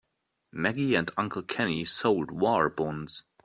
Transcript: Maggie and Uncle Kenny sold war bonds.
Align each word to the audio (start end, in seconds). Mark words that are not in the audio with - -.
Maggie 0.51 0.95
and 0.95 1.11
Uncle 1.15 1.43
Kenny 1.43 1.85
sold 1.85 2.31
war 2.31 2.71
bonds. 2.71 3.23